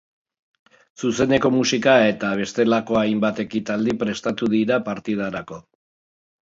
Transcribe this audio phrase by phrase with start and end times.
[1.01, 5.65] Zuzeneko musika eta bestelako hainbat ekitaldi prestatu dira partidarako.